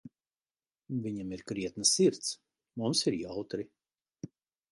Viņam 1.01 1.33
ir 1.35 1.43
krietna 1.51 1.85
sirds, 1.89 2.31
mums 2.83 3.05
ir 3.11 3.17
jautri. 3.19 3.67